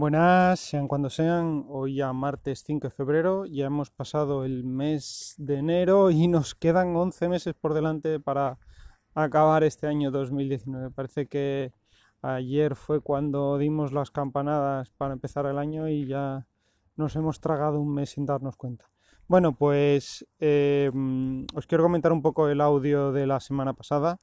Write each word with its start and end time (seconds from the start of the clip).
Buenas, 0.00 0.60
sean 0.60 0.88
cuando 0.88 1.10
sean, 1.10 1.66
hoy 1.68 1.96
ya 1.96 2.10
martes 2.14 2.64
5 2.64 2.86
de 2.86 2.90
febrero, 2.90 3.44
ya 3.44 3.66
hemos 3.66 3.90
pasado 3.90 4.46
el 4.46 4.64
mes 4.64 5.34
de 5.36 5.56
enero 5.56 6.10
y 6.10 6.26
nos 6.26 6.54
quedan 6.54 6.96
11 6.96 7.28
meses 7.28 7.52
por 7.52 7.74
delante 7.74 8.18
para 8.18 8.56
acabar 9.14 9.62
este 9.62 9.88
año 9.88 10.10
2019. 10.10 10.90
Parece 10.92 11.26
que 11.26 11.74
ayer 12.22 12.76
fue 12.76 13.02
cuando 13.02 13.58
dimos 13.58 13.92
las 13.92 14.10
campanadas 14.10 14.90
para 14.92 15.12
empezar 15.12 15.44
el 15.44 15.58
año 15.58 15.86
y 15.86 16.06
ya 16.06 16.46
nos 16.96 17.14
hemos 17.14 17.38
tragado 17.40 17.78
un 17.78 17.92
mes 17.92 18.08
sin 18.08 18.24
darnos 18.24 18.56
cuenta. 18.56 18.88
Bueno, 19.28 19.54
pues 19.54 20.26
eh, 20.38 20.90
os 21.54 21.66
quiero 21.66 21.84
comentar 21.84 22.10
un 22.10 22.22
poco 22.22 22.48
el 22.48 22.62
audio 22.62 23.12
de 23.12 23.26
la 23.26 23.38
semana 23.38 23.74
pasada 23.74 24.18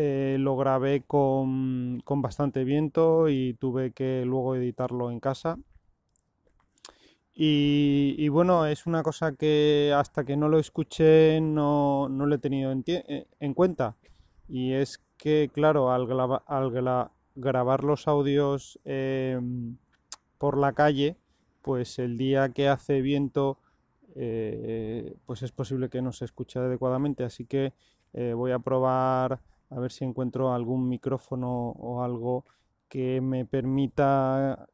eh, 0.00 0.36
lo 0.38 0.56
grabé 0.56 1.02
con, 1.02 2.00
bastante 2.06 2.62
viento 2.62 3.28
y 3.28 3.54
tuve 3.54 3.90
que 3.90 4.22
luego 4.24 4.54
editarlo 4.54 5.10
en 5.10 5.18
casa. 5.18 5.58
Y, 7.34 8.28
bueno, 8.28 8.66
es 8.66 8.86
una 8.86 9.02
cosa 9.02 9.34
que 9.34 9.92
hasta 9.96 10.24
que 10.24 10.36
no 10.36 10.48
lo 10.48 10.60
escuché 10.60 11.40
no, 11.40 12.08
no 12.08 12.26
lo 12.26 12.36
he 12.36 12.38
tenido 12.38 12.70
en, 12.70 12.84
eh, 12.86 13.26
cuenta. 13.56 13.96
Y 14.46 14.72
es 14.72 15.00
que, 15.16 15.50
claro, 15.52 15.90
al, 15.90 16.06
grabar 17.34 17.82
los 17.82 18.06
audios 18.06 18.78
em, 18.84 19.78
por 20.38 20.58
la 20.58 20.74
calle, 20.74 21.16
pues 21.60 21.98
el 21.98 22.18
día 22.18 22.50
que 22.50 22.68
hace 22.68 23.00
viento, 23.00 23.58
eh, 24.14 25.16
pues 25.26 25.42
es 25.42 25.50
posible 25.50 25.88
que 25.88 26.02
no 26.02 26.12
se 26.12 26.24
escuche 26.24 26.60
adecuadamente. 26.60 27.24
Así 27.24 27.46
que 27.46 27.72
voy 28.12 28.52
a 28.52 28.60
probar 28.60 29.40
a 29.70 29.80
ver 29.80 29.92
si 29.92 30.04
encuentro 30.04 30.52
algún 30.52 30.88
micrófono 30.88 31.70
o 31.70 32.02
algo 32.02 32.44
que 32.88 33.20
me 33.20 33.44
permita 33.44 34.68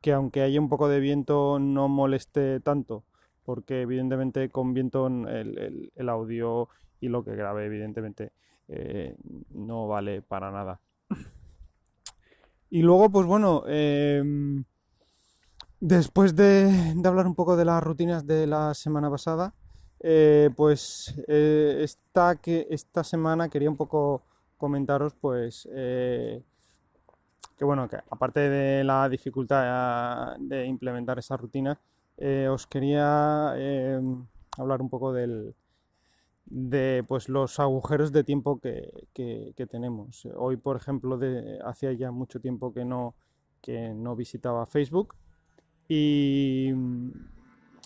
que 0.00 0.12
aunque 0.12 0.42
haya 0.42 0.60
un 0.60 0.68
poco 0.68 0.88
de 0.88 1.00
viento 1.00 1.58
no 1.58 1.88
moleste 1.88 2.60
tanto, 2.60 3.04
porque 3.44 3.82
evidentemente 3.82 4.48
con 4.48 4.74
viento 4.74 5.06
el, 5.06 6.08
audio 6.08 6.68
y 7.00 7.08
lo 7.08 7.24
que 7.24 7.34
grabe 7.34 7.66
evidentemente 7.66 8.32
eh, 8.68 9.16
no 9.50 9.88
vale 9.88 10.22
para 10.22 10.50
nada. 10.50 10.80
Y 12.70 12.82
luego, 12.82 13.10
pues 13.10 13.26
bueno, 13.26 13.64
em, 13.66 14.64
después 15.80 16.36
de, 16.36 16.94
de 16.94 17.08
hablar 17.08 17.26
un 17.26 17.34
poco 17.34 17.56
de 17.56 17.64
las 17.64 17.82
rutinas 17.82 18.26
de 18.26 18.46
la 18.46 18.74
semana 18.74 19.10
pasada, 19.10 19.54
eh, 20.00 20.50
pues 20.56 21.14
eh, 21.26 21.80
esta, 21.82 22.36
que, 22.36 22.66
esta 22.70 23.02
semana 23.02 23.48
quería 23.48 23.70
un 23.70 23.76
poco 23.76 24.22
comentaros 24.56 25.14
pues 25.14 25.68
eh, 25.72 26.42
que 27.56 27.64
bueno, 27.64 27.88
que 27.88 27.96
aparte 28.10 28.40
de 28.40 28.84
la 28.84 29.08
dificultad 29.08 30.36
de 30.38 30.66
implementar 30.66 31.18
esa 31.18 31.36
rutina, 31.36 31.78
os 32.50 32.66
quería 32.66 33.50
hablar 34.56 34.80
un 34.80 34.88
poco 34.88 35.12
del, 35.12 35.54
de 36.46 37.04
pues, 37.06 37.28
los 37.28 37.58
agujeros 37.58 38.12
de 38.12 38.24
tiempo 38.24 38.60
que, 38.60 39.08
que, 39.12 39.66
tenemos. 39.66 40.26
Hoy, 40.36 40.56
por 40.56 40.76
ejemplo, 40.76 41.18
de, 41.18 41.58
hacía 41.64 41.92
ya 41.92 42.12
mucho 42.12 42.40
tiempo 42.40 42.72
que 42.72 42.84
no, 42.84 43.14
que 43.60 43.92
no 43.92 44.14
visitaba 44.14 44.66
Facebook 44.66 45.14
y 45.88 46.72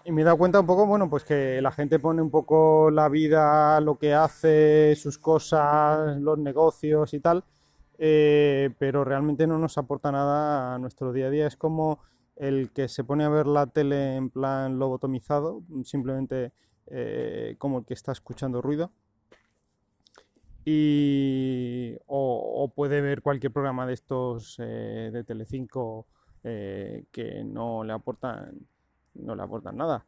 y 0.04 0.12
me 0.12 0.22
he 0.22 0.24
dado 0.24 0.38
cuenta 0.38 0.60
un 0.60 0.66
poco, 0.66 0.86
bueno, 0.86 1.08
pues 1.08 1.24
que 1.24 1.60
la 1.62 1.72
gente 1.72 1.98
pone 1.98 2.22
un 2.22 2.30
poco 2.30 2.90
la 2.90 3.08
vida, 3.08 3.80
lo 3.80 3.98
que 3.98 4.14
hace, 4.14 4.94
sus 4.96 5.18
cosas, 5.18 6.20
los 6.20 6.38
negocios 6.38 7.14
y 7.14 7.20
tal, 7.20 7.44
eh, 7.98 8.70
pero 8.78 9.04
realmente 9.04 9.46
no 9.46 9.58
nos 9.58 9.78
aporta 9.78 10.10
nada 10.10 10.74
a 10.74 10.78
nuestro 10.78 11.12
día 11.12 11.26
a 11.26 11.30
día. 11.30 11.46
Es 11.46 11.56
como 11.56 12.00
el 12.36 12.72
que 12.72 12.88
se 12.88 13.04
pone 13.04 13.24
a 13.24 13.28
ver 13.28 13.46
la 13.46 13.66
tele 13.66 14.16
en 14.16 14.30
plan 14.30 14.78
lobotomizado, 14.78 15.62
simplemente 15.84 16.52
eh, 16.86 17.56
como 17.58 17.80
el 17.80 17.84
que 17.84 17.94
está 17.94 18.12
escuchando 18.12 18.60
ruido. 18.62 18.92
Y, 20.64 21.96
o, 22.06 22.72
puede 22.74 23.00
ver 23.00 23.22
cualquier 23.22 23.52
programa 23.52 23.84
de 23.86 23.94
estos 23.94 24.56
eh, 24.60 25.10
de 25.12 25.24
Telecinco 25.24 26.06
que 26.42 27.44
no 27.44 27.84
le 27.84 27.92
aportan 27.92 28.66
no 29.14 29.34
le 29.34 29.42
aportan 29.42 29.76
nada. 29.76 30.04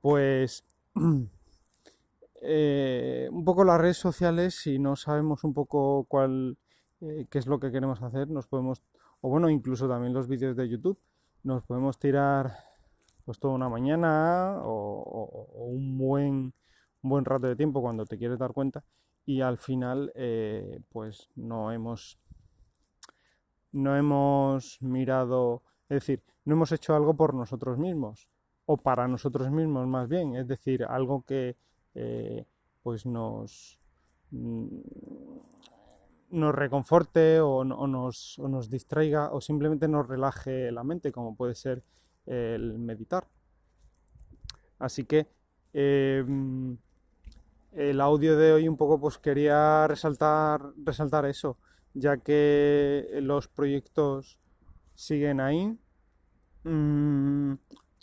Pues 0.00 0.64
eh, 2.42 3.28
un 3.30 3.44
poco 3.44 3.64
las 3.64 3.80
redes 3.80 3.96
sociales, 3.96 4.54
si 4.54 4.78
no 4.78 4.96
sabemos 4.96 5.44
un 5.44 5.54
poco 5.54 6.04
cuál, 6.04 6.58
eh, 7.00 7.26
qué 7.30 7.38
es 7.38 7.46
lo 7.46 7.58
que 7.58 7.72
queremos 7.72 8.02
hacer, 8.02 8.28
nos 8.28 8.46
podemos, 8.46 8.84
o 9.20 9.28
bueno, 9.28 9.48
incluso 9.48 9.88
también 9.88 10.12
los 10.12 10.28
vídeos 10.28 10.56
de 10.56 10.68
YouTube, 10.68 10.98
nos 11.42 11.64
podemos 11.64 11.98
tirar 11.98 12.56
pues 13.24 13.38
toda 13.38 13.54
una 13.54 13.68
mañana 13.68 14.60
o, 14.62 15.48
un 15.56 15.96
buen 15.98 16.54
buen 17.02 17.24
rato 17.24 17.46
de 17.46 17.56
tiempo 17.56 17.82
cuando 17.82 18.06
te 18.06 18.18
quieres 18.18 18.38
dar 18.38 18.52
cuenta 18.52 18.84
y 19.26 19.40
al 19.40 19.58
final 19.58 20.12
eh, 20.14 20.80
pues 20.90 21.30
no 21.34 21.70
hemos 21.72 22.18
no 23.72 23.96
hemos 23.96 24.80
mirado 24.80 25.62
es 25.88 26.00
decir 26.00 26.22
no 26.44 26.54
hemos 26.54 26.72
hecho 26.72 26.94
algo 26.94 27.14
por 27.14 27.34
nosotros 27.34 27.78
mismos 27.78 28.28
o 28.66 28.76
para 28.76 29.08
nosotros 29.08 29.50
mismos 29.50 29.86
más 29.86 30.08
bien, 30.08 30.36
es 30.36 30.48
decir, 30.48 30.84
algo 30.84 31.22
que 31.22 31.56
eh, 31.94 32.46
pues 32.82 33.06
nos, 33.06 33.78
mm, 34.30 34.66
nos 36.30 36.54
reconforte 36.54 37.40
o, 37.40 37.64
nos, 37.64 38.38
nos, 38.38 38.70
distraiga 38.70 39.32
o 39.32 39.40
simplemente 39.40 39.88
nos 39.88 40.08
relaje 40.08 40.70
la 40.72 40.84
mente, 40.84 41.12
como 41.12 41.36
puede 41.36 41.54
ser 41.54 41.82
el 42.26 42.78
meditar. 42.78 43.26
Así 44.78 45.04
que 45.04 45.26
em, 45.72 46.76
el 47.72 48.00
audio 48.00 48.36
de 48.36 48.52
hoy 48.52 48.68
un 48.68 48.76
poco 48.76 49.00
pues 49.00 49.18
quería 49.18 49.86
resaltar, 49.86 50.60
resaltar 50.84 51.26
eso, 51.26 51.58
ya 51.94 52.16
que 52.18 53.18
los 53.22 53.48
proyectos 53.48 54.38
siguen 54.94 55.40
ahí. 55.40 55.78
Mm, 56.64 57.54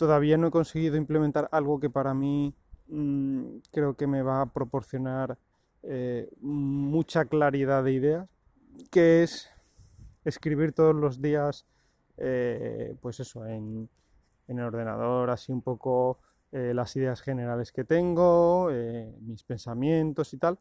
todavía 0.01 0.35
no 0.35 0.47
he 0.47 0.51
conseguido 0.51 0.97
implementar 0.97 1.47
algo 1.51 1.79
que 1.79 1.91
para 1.91 2.15
mí 2.15 2.55
mm, 2.87 3.57
creo 3.71 3.95
que 3.95 4.07
me 4.07 4.23
va 4.23 4.41
a 4.41 4.51
proporcionar 4.51 5.37
eh, 5.83 6.27
mucha 6.39 7.25
claridad 7.25 7.83
de 7.83 7.91
ideas, 7.91 8.29
que 8.89 9.21
es 9.21 9.47
escribir 10.25 10.71
todos 10.71 10.95
los 10.95 11.21
días, 11.21 11.67
eh, 12.17 12.95
pues 12.99 13.19
eso, 13.19 13.45
en, 13.45 13.87
el 14.47 14.59
ordenador, 14.59 15.29
así 15.29 15.51
un 15.51 15.61
poco 15.61 16.17
eh, 16.51 16.73
las 16.73 16.95
ideas 16.95 17.21
generales 17.21 17.71
que 17.71 17.83
tengo, 17.83 18.71
mis 19.19 19.43
pensamientos 19.43 20.33
y 20.33 20.37
tal. 20.37 20.57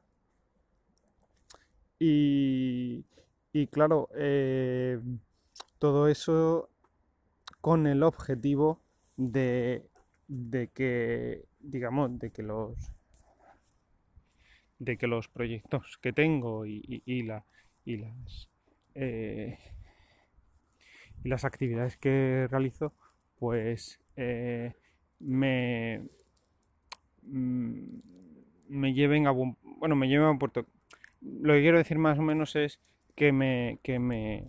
Y, 1.99 3.07
y 3.55 3.67
claro, 3.69 4.11
todo 5.79 6.09
eso 6.09 6.69
con 7.63 7.87
el 7.87 8.03
objetivo 8.03 8.83
de, 9.21 10.71
que, 10.75 11.45
digamos, 11.61 12.19
de 12.19 12.31
que 12.31 12.43
los 12.43 12.77
de 14.79 14.97
que 14.97 15.07
los 15.07 15.29
proyectos 15.29 15.99
que 16.01 16.15
tengo 16.15 16.65
y, 16.65 17.03
y, 17.05 17.23
la, 17.23 17.45
y 17.85 17.99
las 17.99 18.49
eh, 18.95 19.59
y 21.23 21.29
las 21.29 21.45
actividades 21.45 21.99
que 21.99 22.49
realizo 22.51 22.95
pues 23.39 24.01
eh, 24.17 24.73
me 25.19 26.03
mm, 27.23 27.99
me 28.69 28.95
lleven 28.95 29.27
a 29.27 29.33
bueno 29.33 29.97
me 29.97 30.09
lleven 30.09 30.29
a 30.29 30.39
puerto. 30.39 30.67
Lo 31.21 31.53
que 31.53 31.61
quiero 31.61 31.77
decir 31.79 31.99
más 31.99 32.19
o 32.19 32.23
menos 32.23 32.57
es 32.57 32.81
que 33.15 33.33
me 33.33 33.81
que 33.83 33.99
me 33.99 34.49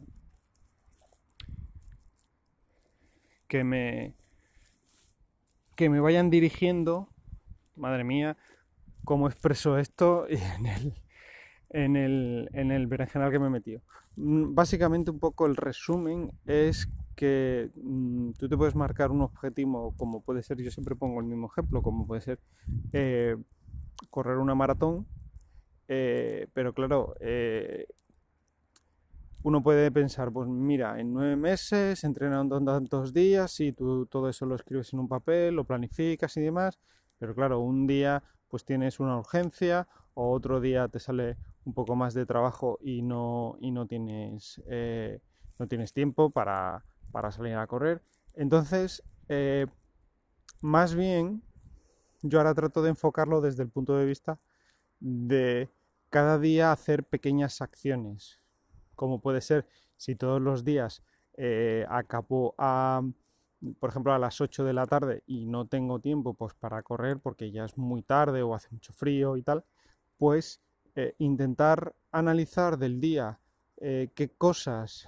que 3.49 3.63
me 3.65 4.13
que 5.81 5.89
me 5.89 5.99
vayan 5.99 6.29
dirigiendo, 6.29 7.09
madre 7.75 8.03
mía, 8.03 8.37
cómo 9.03 9.27
expreso 9.27 9.79
esto 9.79 10.27
en 10.29 10.67
el, 10.67 10.93
en 11.71 11.95
el, 11.95 12.49
en 12.53 12.69
el 12.69 12.85
berenjenal 12.85 13.31
que 13.31 13.39
me 13.39 13.47
he 13.47 13.49
metido. 13.49 13.81
Mm, 14.15 14.53
básicamente 14.53 15.09
un 15.09 15.17
poco 15.17 15.47
el 15.47 15.55
resumen 15.55 16.33
es 16.45 16.87
que 17.15 17.71
mm, 17.73 18.33
tú 18.33 18.47
te 18.47 18.57
puedes 18.57 18.75
marcar 18.75 19.09
un 19.09 19.21
objetivo 19.21 19.95
como 19.97 20.21
puede 20.21 20.43
ser, 20.43 20.61
yo 20.61 20.69
siempre 20.69 20.95
pongo 20.95 21.19
el 21.19 21.25
mismo 21.25 21.49
ejemplo, 21.51 21.81
como 21.81 22.05
puede 22.05 22.21
ser 22.21 22.39
eh, 22.93 23.35
correr 24.11 24.37
una 24.37 24.53
maratón, 24.53 25.07
eh, 25.87 26.47
pero 26.53 26.75
claro, 26.75 27.15
eh, 27.21 27.87
uno 29.43 29.61
puede 29.61 29.91
pensar, 29.91 30.31
pues 30.31 30.47
mira, 30.47 30.99
en 30.99 31.13
nueve 31.13 31.35
meses, 31.35 32.03
entrenando 32.03 32.63
tantos 32.63 33.13
días, 33.13 33.59
y 33.59 33.71
tú 33.71 34.05
todo 34.05 34.29
eso 34.29 34.45
lo 34.45 34.55
escribes 34.55 34.93
en 34.93 34.99
un 34.99 35.07
papel, 35.07 35.55
lo 35.55 35.65
planificas 35.65 36.37
y 36.37 36.41
demás, 36.41 36.79
pero 37.17 37.33
claro, 37.33 37.59
un 37.59 37.87
día 37.87 38.23
pues 38.47 38.65
tienes 38.65 38.99
una 38.99 39.17
urgencia 39.17 39.87
o 40.13 40.31
otro 40.31 40.59
día 40.59 40.87
te 40.89 40.99
sale 40.99 41.37
un 41.63 41.73
poco 41.73 41.95
más 41.95 42.13
de 42.13 42.25
trabajo 42.25 42.77
y 42.81 43.01
no, 43.01 43.57
y 43.61 43.71
no, 43.71 43.87
tienes, 43.87 44.61
eh, 44.67 45.21
no 45.57 45.67
tienes 45.67 45.93
tiempo 45.93 46.29
para, 46.29 46.83
para 47.11 47.31
salir 47.31 47.55
a 47.55 47.65
correr. 47.67 48.01
Entonces, 48.35 49.03
eh, 49.29 49.67
más 50.61 50.93
bien, 50.95 51.43
yo 52.21 52.39
ahora 52.39 52.53
trato 52.53 52.81
de 52.83 52.89
enfocarlo 52.89 53.41
desde 53.41 53.63
el 53.63 53.69
punto 53.69 53.95
de 53.95 54.05
vista 54.05 54.39
de 54.99 55.69
cada 56.09 56.37
día 56.37 56.71
hacer 56.71 57.05
pequeñas 57.05 57.61
acciones, 57.61 58.40
como 58.95 59.21
puede 59.21 59.41
ser 59.41 59.67
si 59.97 60.15
todos 60.15 60.41
los 60.41 60.63
días 60.63 61.03
eh, 61.37 61.85
acabo 61.89 62.55
a, 62.57 63.01
por 63.79 63.89
ejemplo, 63.89 64.13
a 64.13 64.19
las 64.19 64.41
8 64.41 64.63
de 64.63 64.73
la 64.73 64.87
tarde 64.87 65.23
y 65.27 65.45
no 65.45 65.67
tengo 65.67 65.99
tiempo 65.99 66.33
pues, 66.33 66.53
para 66.53 66.81
correr 66.83 67.19
porque 67.19 67.51
ya 67.51 67.65
es 67.65 67.77
muy 67.77 68.01
tarde 68.01 68.41
o 68.41 68.55
hace 68.55 68.69
mucho 68.71 68.93
frío 68.93 69.37
y 69.37 69.43
tal, 69.43 69.63
pues 70.17 70.61
eh, 70.95 71.15
intentar 71.19 71.95
analizar 72.11 72.77
del 72.77 72.99
día 72.99 73.39
eh, 73.77 74.09
qué 74.13 74.29
cosas 74.29 75.07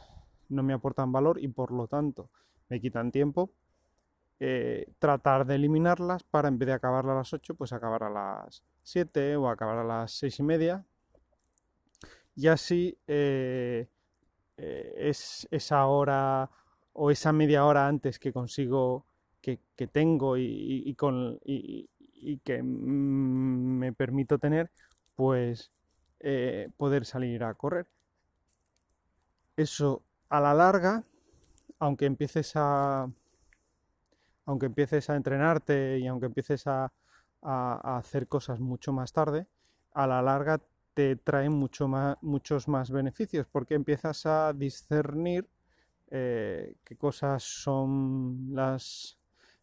no 0.50 0.64
me 0.64 0.74
aportan 0.74 1.12
valor 1.12 1.40
y 1.40 1.48
por 1.48 1.72
lo 1.72 1.88
tanto 1.88 2.30
me 2.70 2.80
quitan 2.80 3.12
tiempo, 3.12 3.52
eh, 4.40 4.92
tratar 5.00 5.46
de 5.46 5.56
eliminarlas 5.56 6.24
para 6.24 6.48
en 6.48 6.58
vez 6.58 6.68
de 6.68 6.74
acabar 6.74 7.06
a 7.08 7.16
las 7.16 7.34
8, 7.34 7.56
pues 7.56 7.74
acabar 7.74 8.04
a 8.04 8.10
las 8.10 8.64
7 8.84 9.36
o 9.36 9.50
acabar 9.50 9.78
a 9.78 9.84
las 9.84 10.12
6 10.14 10.40
y 10.40 10.44
media. 10.44 10.86
Y 12.36 12.48
así 12.48 12.98
es 13.08 13.88
esa 15.52 15.86
hora 15.86 16.50
o 16.94 17.12
esa 17.12 17.34
media 17.34 17.66
hora 17.66 17.88
antes 17.88 18.20
que 18.20 18.32
consigo, 18.32 19.06
que, 19.42 19.60
tengo 19.92 20.38
y, 20.38 20.94
con, 20.96 21.40
y, 21.44 21.90
que 22.44 22.64
me 22.64 23.94
permito 23.94 24.40
tener, 24.40 24.72
pues 25.16 25.72
eh, 26.20 26.70
poder 26.78 27.06
salir 27.06 27.44
a 27.44 27.54
correr. 27.54 27.88
Eso 29.58 30.04
a 30.30 30.40
la 30.40 30.54
larga, 30.54 31.04
aunque 31.80 32.06
empieces 32.06 32.54
a 32.56 33.08
aunque 34.46 34.66
empieces 34.66 35.10
a 35.10 35.16
entrenarte 35.16 36.00
y 36.00 36.08
aunque 36.08 36.26
empieces 36.28 36.68
a, 36.68 36.92
hacer 37.42 38.28
cosas 38.30 38.62
mucho 38.62 38.94
más 38.94 39.12
tarde, 39.12 39.48
a 39.92 40.08
la 40.08 40.22
larga 40.22 40.62
te 40.94 41.16
traen 41.16 41.54
mucho 41.54 41.88
más, 41.88 42.18
muchos 42.22 42.68
más 42.68 42.92
beneficios 42.92 43.48
porque 43.52 43.74
empiezas 43.74 44.26
a 44.26 44.54
discernir 44.54 45.48
eh, 46.16 46.76
qué 46.84 46.96
cosas 46.96 47.44
son 47.44 48.50
las, 48.54 49.18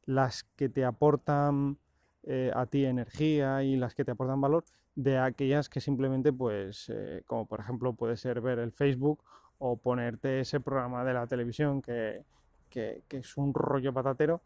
las 0.05 0.43
que 0.57 0.69
te 0.69 0.85
aportan 0.85 1.79
eh, 2.25 2.51
a 2.55 2.67
ti 2.67 2.85
energía 2.85 3.63
y 3.63 3.77
las 3.77 3.95
que 3.95 4.05
te 4.05 4.11
aportan 4.11 4.41
valor 4.41 4.65
de 4.97 5.19
aquellas 5.19 5.69
que 5.69 5.81
simplemente, 5.81 6.33
pues, 6.33 6.91
eh, 6.93 7.23
como 7.27 7.47
por 7.47 7.61
ejemplo 7.61 7.93
puede 7.93 8.17
ser 8.17 8.41
ver 8.41 8.59
el 8.59 8.73
Facebook 8.73 9.23
o 9.59 9.77
ponerte 9.77 10.41
ese 10.41 10.59
programa 10.59 11.05
de 11.05 11.15
la 11.15 11.27
televisión 11.27 11.81
que, 11.81 12.25
es 12.73 13.37
un 13.37 13.55
rollo 13.55 13.93
patatero 13.93 14.43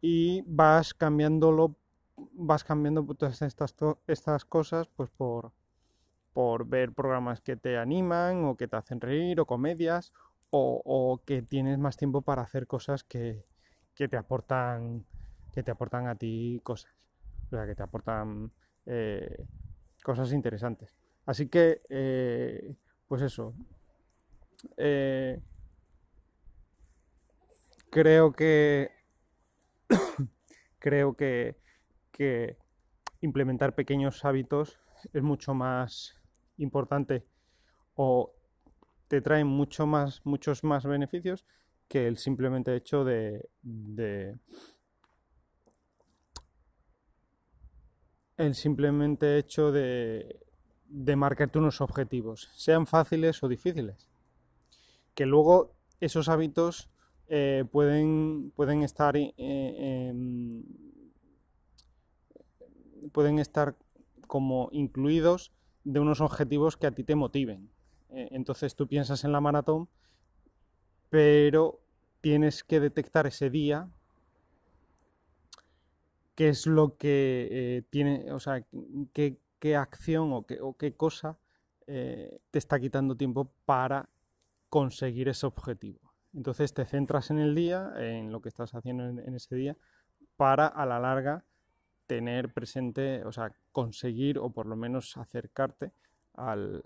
y 0.00 0.42
vas 0.46 0.94
cambiándolo, 0.94 1.74
vas 2.32 2.64
cambiando 2.64 3.04
todas 3.14 3.42
estas, 3.42 3.74
estas 4.06 4.44
cosas 4.44 4.88
pues 4.88 5.10
por, 5.10 5.52
por 6.32 6.66
ver 6.66 6.92
programas 6.92 7.40
que 7.40 7.56
te 7.56 7.78
animan 7.78 8.44
o 8.44 8.56
que 8.56 8.68
te 8.68 8.76
hacen 8.76 9.00
reír 9.00 9.40
o 9.40 9.46
comedias 9.46 10.12
o, 10.50 10.82
o 10.84 11.22
que 11.24 11.42
tienes 11.42 11.78
más 11.78 11.96
tiempo 11.96 12.22
para 12.22 12.42
hacer 12.42 12.66
cosas 12.66 13.04
que, 13.04 13.44
que, 13.94 14.08
te 14.08 14.16
aportan 14.16 15.04
que 15.52 15.62
te 15.62 15.70
aportan 15.70 16.06
a 16.06 16.14
ti 16.14 16.60
cosas 16.62 16.92
o 17.46 17.56
sea 17.56 17.66
que 17.66 17.74
te 17.74 17.82
aportan 17.82 18.52
eh, 18.86 19.46
cosas 20.02 20.32
interesantes. 20.32 20.94
Así 21.26 21.48
que, 21.48 21.82
eh, 21.90 22.74
pues 23.06 23.22
eso. 23.22 23.54
Eh, 24.76 25.40
creo 27.90 28.32
que 28.32 28.90
creo 30.78 31.14
que, 31.14 31.56
que, 32.18 32.56
implementar 33.20 33.74
pequeños 33.74 34.24
hábitos 34.24 34.78
es 35.12 35.22
mucho 35.22 35.54
más 35.54 36.14
importante 36.56 37.26
o 37.94 38.32
te 39.08 39.20
trae 39.20 39.42
mucho 39.44 39.86
más, 39.86 40.20
muchos 40.24 40.62
más 40.62 40.84
beneficios 40.84 41.44
que 41.88 42.06
el 42.06 42.16
simplemente 42.16 42.76
hecho 42.76 43.04
de 43.04 43.48
el 48.36 48.54
simplemente 48.54 49.38
hecho 49.38 49.72
de, 49.72 50.38
de 50.88 51.16
marcarte 51.16 51.58
unos 51.58 51.80
objetivos, 51.80 52.48
sean 52.54 52.86
fáciles 52.86 53.42
o 53.42 53.48
difíciles. 53.48 54.08
Que 55.14 55.26
luego 55.26 55.74
esos 56.00 56.28
hábitos 56.28 56.88
eh, 57.28 57.64
pueden, 57.70 58.52
pueden 58.56 58.82
estar 58.82 59.16
eh, 59.16 59.34
em, 59.36 60.62
pueden 63.12 63.38
estar 63.38 63.76
como 64.26 64.68
incluidos 64.72 65.52
de 65.84 66.00
unos 66.00 66.20
objetivos 66.20 66.76
que 66.76 66.86
a 66.86 66.92
ti 66.92 67.04
te 67.04 67.14
motiven. 67.14 67.70
Eh, 68.10 68.28
entonces 68.32 68.74
tú 68.74 68.86
piensas 68.86 69.24
en 69.24 69.32
la 69.32 69.40
maratón, 69.40 69.88
pero 71.10 71.80
tienes 72.20 72.64
que 72.64 72.80
detectar 72.80 73.26
ese 73.26 73.50
día 73.50 73.88
qué 76.34 76.48
es 76.48 76.66
lo 76.66 76.96
que 76.96 77.48
eh, 77.50 77.82
tiene, 77.90 78.32
o 78.32 78.40
sea, 78.40 78.64
qué, 79.12 79.40
acción 79.76 80.32
o 80.32 80.46
qué, 80.46 80.60
o 80.60 80.76
qué 80.76 80.94
cosa 80.94 81.38
eh, 81.86 82.38
te 82.50 82.58
está 82.58 82.78
quitando 82.78 83.16
tiempo 83.16 83.50
para 83.64 84.08
conseguir 84.68 85.28
ese 85.28 85.46
objetivo. 85.46 86.14
Entonces 86.34 86.74
te 86.74 86.84
centras 86.84 87.30
en 87.30 87.38
el 87.38 87.54
día, 87.54 87.92
en 87.96 88.30
lo 88.30 88.40
que 88.40 88.50
estás 88.50 88.74
haciendo 88.74 89.08
en, 89.08 89.34
ese 89.34 89.56
día, 89.56 89.76
para 90.36 90.66
a 90.66 90.86
la 90.86 91.00
larga 91.00 91.44
tener 92.08 92.52
presente, 92.52 93.24
o 93.24 93.30
sea, 93.30 93.52
conseguir 93.70 94.40
o 94.40 94.50
por 94.50 94.66
lo 94.66 94.74
menos 94.74 95.16
acercarte 95.16 95.92
al, 96.34 96.82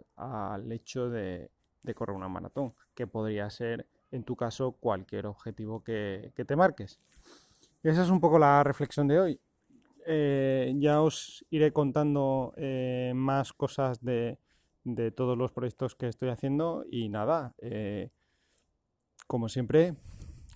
hecho 0.71 1.09
de, 1.09 1.51
correr 1.95 2.15
una 2.15 2.29
maratón, 2.29 2.75
que 2.95 3.07
podría 3.07 3.49
ser 3.49 3.87
en 4.11 4.25
tu 4.25 4.37
caso 4.37 4.73
cualquier 4.73 5.25
objetivo 5.27 5.83
que 5.83 6.31
te 6.47 6.57
marques. 6.57 6.99
Esa 7.83 8.03
es 8.03 8.11
un 8.11 8.21
poco 8.21 8.39
la 8.39 8.63
reflexión 8.63 9.09
de 9.09 9.19
hoy. 9.19 9.41
Eh, 10.07 10.73
ya 10.79 11.01
os 11.01 11.45
iré 11.51 11.73
contando 11.73 12.53
eh, 12.57 13.13
más 13.15 13.53
cosas 13.53 14.01
de, 14.03 14.39
todos 15.15 15.39
los 15.39 15.53
proyectos 15.53 15.95
que 15.95 16.09
estoy 16.09 16.31
haciendo 16.31 16.85
y 16.91 17.09
nada, 17.09 17.55
eh, 17.59 18.11
como 19.29 19.49
siempre, 19.49 19.95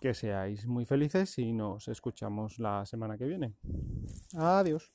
que 0.01 0.15
seáis 0.15 0.67
muy 0.67 0.85
felices 0.85 1.39
y 1.39 1.53
nos 1.53 1.89
escuchamos 1.89 2.59
la 2.59 2.85
semana 2.87 3.17
que 3.17 3.25
viene. 3.25 3.55
Adiós. 4.35 4.91